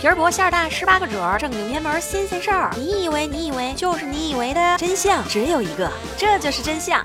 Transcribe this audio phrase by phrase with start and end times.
[0.00, 2.70] 皮儿薄馅儿大，十八个褶儿，正经偏门新鲜事儿。
[2.74, 7.04] 你以为你以为就是你以为的真相只有一个，这就是真相。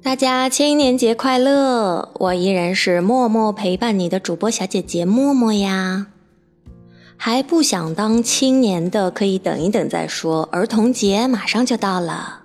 [0.00, 2.12] 大家青年节快乐！
[2.20, 6.06] 我依然是默默陪伴你的主播小姐姐默默呀。
[7.16, 10.48] 还不想当青年的，可以等一等再说。
[10.52, 12.42] 儿童节马上就到了。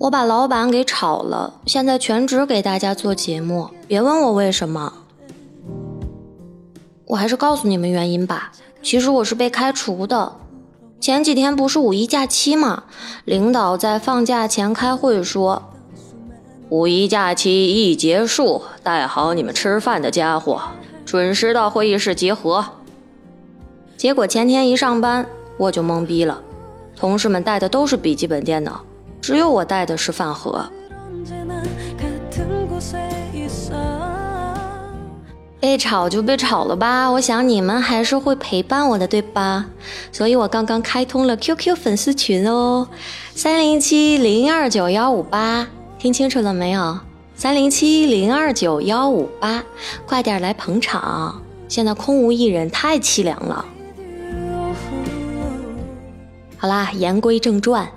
[0.00, 3.68] 我把老板给炒了，现在全职给大家做节目。
[3.86, 4.90] 别问我为什么，
[7.04, 8.50] 我还是告诉你们原因吧。
[8.82, 10.32] 其实我是被开除的。
[10.98, 12.84] 前几天不是五一假期吗？
[13.26, 15.70] 领导在放假前开会说，
[16.70, 20.62] 五一假期一结束，带好你们吃饭的家伙，
[21.04, 22.64] 准时到会议室集合。
[23.98, 25.26] 结果前天一上班，
[25.58, 26.40] 我就懵逼了，
[26.96, 28.80] 同事们带的都是笔记本电脑。
[29.20, 30.68] 只有我带的是饭盒，
[35.60, 37.08] 被炒就被炒了吧。
[37.10, 39.66] 我想你们还是会陪伴我的，对吧？
[40.10, 42.88] 所以我刚刚开通了 QQ 粉丝群哦，
[43.34, 46.98] 三零七零二九幺五八，听清楚了没有？
[47.34, 49.62] 三零七零二九幺五八，
[50.06, 51.42] 快点来捧场！
[51.68, 53.64] 现在空无一人，太凄凉了。
[56.56, 57.88] 好啦，言归正传。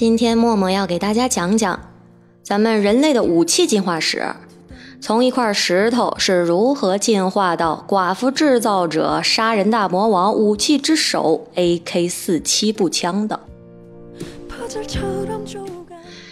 [0.00, 1.78] 今天默默要给大家讲讲
[2.42, 4.34] 咱们人类的武器进化史，
[4.98, 13.38] 从一块石头是如何进化到寡妇制造者、杀人大魔王、武器之首 AK 四七步枪的。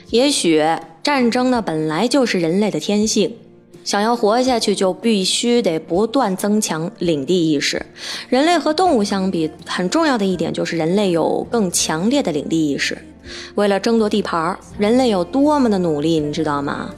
[0.09, 0.65] 也许
[1.03, 3.37] 战争呢本来就是人类的天性，
[3.85, 7.85] 想要活下去就必须得不断增强领地意识。
[8.31, 12.97] 人类和动物相比，很重要的一点就是人类有更强烈的领地意识。
[13.55, 16.91] 为了争夺地盘，人类有多么的努力，你知道吗？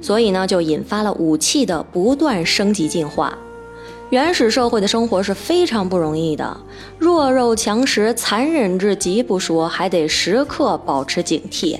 [0.00, 3.36] 所以呢，就引发了武器的不断升级进化。
[4.10, 6.56] 原始社会的生活是非常不容易的，
[6.96, 11.76] 弱肉强食，残忍至极不说，还得时刻保持警惕，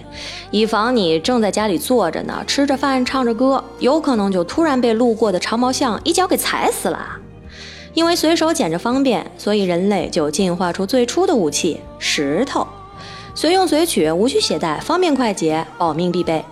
[0.50, 7.06] 以防你正在家里坐着呢，吃着饭，唱着歌，有可能就突然被路过的长毛象一脚给踩死了。
[7.94, 12.66] 因为随手捡着方便，所以人类就进化出最初的武器——石头。
[13.36, 16.42] 随用随取，无需携带，方便快捷，保命必备。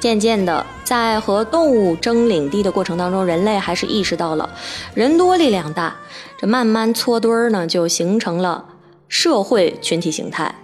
[0.00, 4.48] 渐渐的，在和动物争领地的过程当中，人类还是意识到了
[4.94, 5.94] 人多力量大，
[6.38, 8.64] 这慢慢搓堆儿呢，就形成了
[9.06, 10.54] 社会群体形态。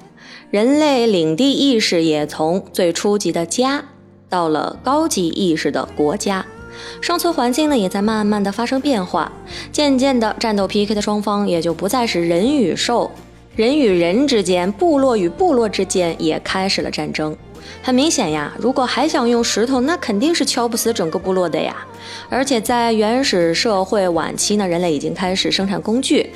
[0.51, 3.85] 人类领地意识也从最初级的家，
[4.31, 6.47] 到了高级意识的国家。
[7.01, 9.31] 生存环境呢，也在慢慢的发生变化。
[9.71, 13.11] 渐渐的，战斗 PK 的双方也就不再是人与兽，
[13.55, 17.37] 人与人之间，部落与部落之间也开始了战争。
[17.83, 21.77] 很明显呀，如果还想用石头，那肯定是敲不死整个部落的呀。
[22.29, 26.31] 而且在原始社会晚期呢，人类已经开始生产工具，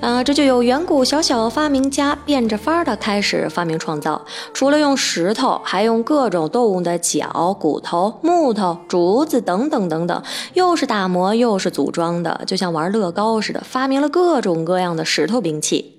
[0.00, 4.22] 啊，这就有远古小小发明家变着法儿的开始发明创造。
[4.52, 10.22] 除了用石头，还用各种动物的脚、骨头、木头、竹子等等等等，
[10.54, 15.93] 又是打磨又是组装的，就像玩乐高似的，发明了各种各样的石头兵器。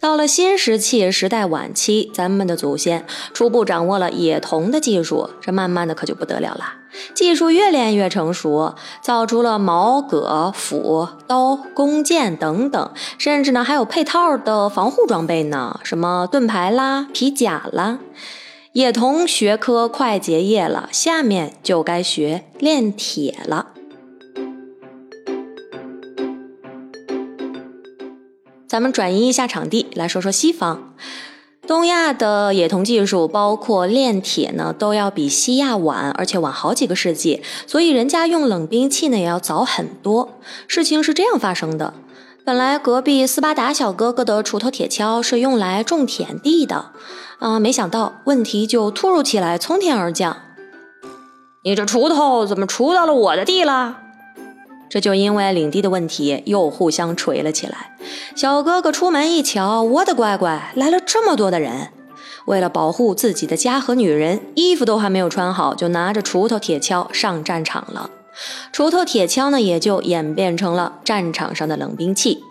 [0.00, 3.04] 到了新石器时代晚期，咱们的祖先
[3.34, 6.74] 初步掌握了冶铜的技术，这慢慢的可就不得了了。
[7.14, 17.98] 技术越练越成熟，造出了矛、戈、斧、刀、弓箭等等，甚至呢还有配套的防护装备呢，什么盾牌啦、皮甲啦。
[18.74, 23.72] 冶铜学科快结业了，下面就该学炼铁了。
[28.68, 30.92] 咱们转移一下场地，来说说西方。
[31.66, 37.42] 东亚的冶铜技术，包括炼铁呢，都要比西亚晚，而且晚好几个世纪。
[37.66, 40.38] 所以人家用冷兵器呢，也要早很多。
[40.66, 41.94] 事情是这样发生的：
[42.44, 46.92] 本来隔壁斯巴达小哥哥的锄头铁锹是用来种田地的，
[47.38, 50.36] 啊，没想到问题就突如其来，从天而降。
[51.64, 53.98] 你这锄头怎么锄到了我的地了？
[54.88, 57.96] 这就因为领地的问题，又互相锤了起来。
[58.34, 61.88] 小哥哥出门一瞧，我的乖乖，来了这么多的人！
[62.46, 68.08] 为了保护自己的家和女人，衣服都还没有穿好，就拿着锄头、铁锹上战场了。
[68.72, 72.42] 锄头、铁锹呢，也就演变成了战场上的冷兵器。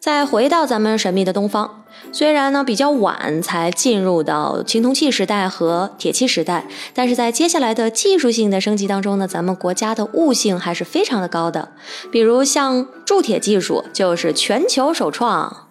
[0.00, 1.83] 再回到咱们神秘的东方。
[2.12, 11.70] 虽然呢比较晚才进入到青铜器时代和铁器时代，但是在接下来的技术性的升级当中呢，咱们国家的悟性还是非常的高的。
[12.12, 15.68] 比如像铸铁技术就是全球首创。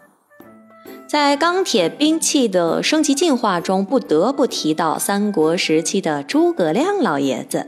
[1.08, 7.68] 在钢铁兵器的升级进化中，不得不提到三国时期的诸葛亮老爷子。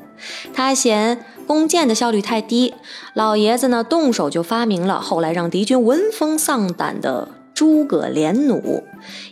[0.51, 2.73] 他嫌弓箭的效率太低，
[3.13, 8.83] 老爷子呢动手就发明了后来让敌军闻风丧胆的诸葛连弩，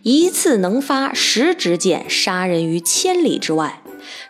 [0.01, 3.81] 一次能发十支箭，杀人于千里之外。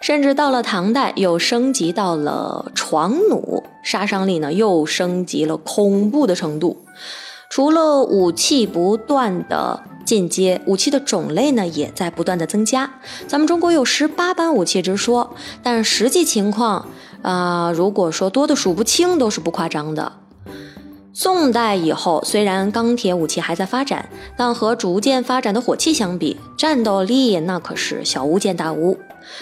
[0.02, 6.86] 甚至到了唐代，又升级到了床弩，杀伤力呢又升级了恐怖的程度。
[7.50, 13.00] 除了武器不断的进阶，武器的种类呢也在不断的增加。
[13.28, 16.88] 咱们中国有十八般武器之说，但实际情况
[17.22, 20.14] 啊，如果说多的数不清，都是不夸张的。
[21.16, 28.98] 宋代以后，虽然钢铁武器还在发展，但和逐渐发展的火器相比，战斗力那可是小巫见大巫。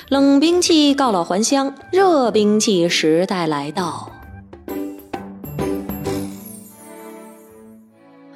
[0.09, 4.11] 冷兵器告老还乡，热兵器时代来到。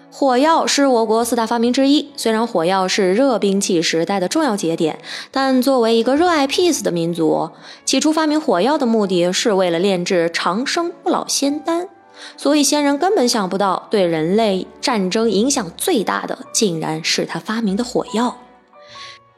[0.10, 2.10] 火药是我国四大发明之一。
[2.16, 4.98] 虽然火药是热兵器时代的重要节点，
[5.30, 7.50] 但作为一个热爱 peace 的民族，
[7.84, 11.90] 起初发明火药的目的是为了炼制长生不老仙丹。
[12.38, 18.38] 所以先人根本想不到，对人类战争影响最大的，竟然是他发明的火药。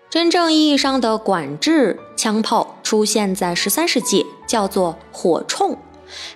[0.10, 5.76] 真正意义上的管制枪炮出现在十三世纪，叫做火铳。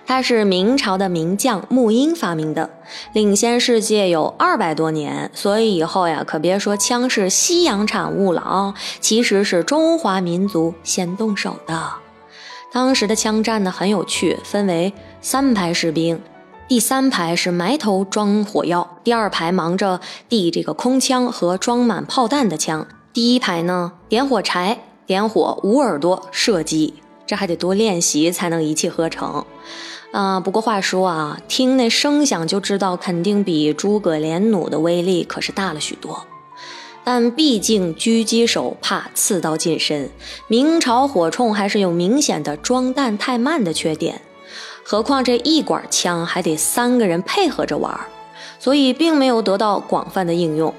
[0.04, 2.68] 它是明朝的名将穆英发明的，
[3.14, 5.30] 领先世界有二百多年。
[5.32, 11.94] 所以以后呀，可别说枪是西洋产物了啊，其实是中华民族先动手的。
[12.70, 16.20] 当时的枪战呢很有趣，分为三排士兵，
[16.72, 26.94] 第三排是埋头装火药，第二排忙着递这个空枪和装满炮弹的枪，第一排呢点火柴、点火捂耳朵射击。
[27.26, 29.44] 这还得多练习才能一气呵成，
[30.12, 30.40] 啊！
[30.40, 36.24] 不过话说啊，听那声响就知道，肯定比诸葛连弩的威力可是大了许多。
[37.04, 40.08] 但毕竟狙击手怕刺刀近身，
[40.48, 44.22] 明朝火铳还是有明显的装弹太慢的缺点。
[44.84, 47.98] 何况这一管枪还得三个人配合着玩，
[48.58, 50.74] 所以并没有得到广泛的应用。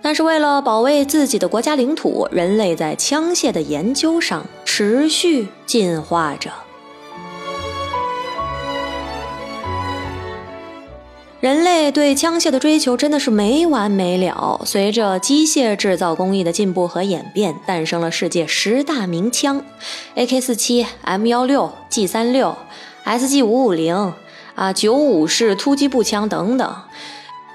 [0.00, 6.50] 但是为了保卫自己的国家领土，人类在枪械的研究上持续进化着。
[11.40, 14.60] 人类对枪械的追求真的是没完没了。
[14.64, 19.64] 随着机械制造工艺的进步和演变，诞生了世界十大名枪
[20.16, 20.40] ：A.K.
[20.40, 22.56] 四七、M 幺六、G 三六
[23.16, 24.12] SG550、
[24.54, 26.76] 啊955式突击步枪等等。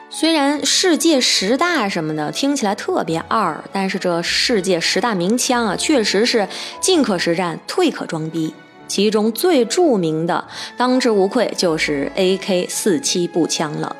[0.10, 6.48] 虽然世界十大什么的听起来特别二，但是这世界十大名枪啊，确实是
[6.80, 8.54] 进可实战，退可装逼。
[8.88, 10.46] 其中最著名的，
[10.78, 13.96] 当之无愧就是 AK-47 步枪了。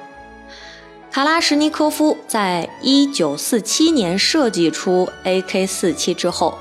[1.10, 6.60] 卡拉什尼科夫在一九四七年设计出 AK-47 之后，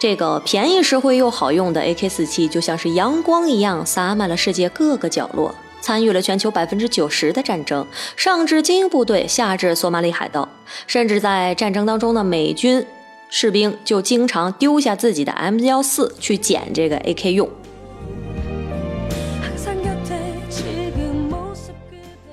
[0.00, 5.54] 这个便宜实惠又好用的 AK-47 就像是阳光一样，洒满了世界各个角落。
[5.82, 7.86] 参与了全球百分之九十的战争，
[8.16, 10.48] 上至精英部队，下至索马里海盗，
[10.86, 12.86] 甚至在战争当中的美军
[13.28, 17.46] 士兵就经常丢下自己的 M 幺四去捡这个 AK 用。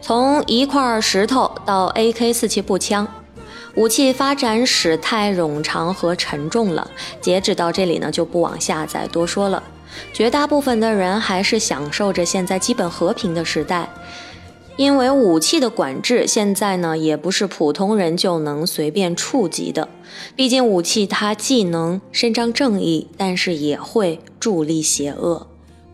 [0.01, 3.05] 从一块石头到 AK 四七步枪，
[3.77, 6.89] 武器发展史太冗长和沉重了。
[7.21, 9.61] 截止到这里呢，就不往下再多说了。
[10.11, 13.87] 绝大部分的人还是享受着现在基本和平的时代，
[14.77, 19.87] 因为武器的管制现在呢也不是普通人就能随便触及的。
[20.35, 25.45] 毕竟武器它既能伸张正义，但是也会助力邪恶。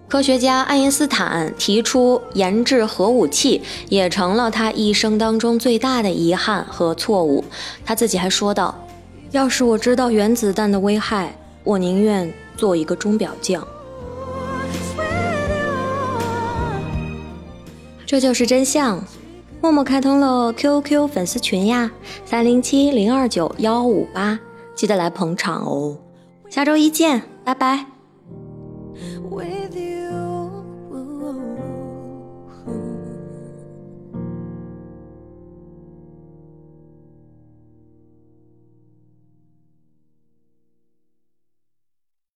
[0.08, 7.44] 科学家爱因斯坦提出研制核武器，也成了他一生当中最大的遗憾和错误。
[7.84, 8.76] 他自己还说道
[9.32, 13.66] ：“要是我知道原子弹的危害，我宁愿做一个钟表匠。”
[18.06, 19.04] 这就是真相。
[19.60, 21.90] 默默开通了 QQ 粉丝群呀，
[22.26, 24.40] 三零七零二九幺五八，
[24.76, 25.98] 记得来捧场哦。
[26.50, 27.88] 下周一见，拜拜。